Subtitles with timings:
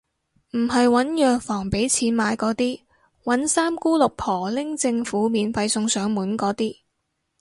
[0.53, 2.81] 唔係搵藥房畀錢買嗰啲，
[3.23, 6.75] 搵三姑六婆拎政府免費送上門嗰啲